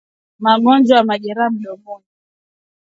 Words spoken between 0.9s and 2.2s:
ya majeraha mdomoni